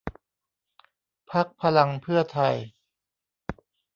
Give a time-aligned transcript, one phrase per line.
[1.31, 2.55] พรรคพลังเพื่อไทย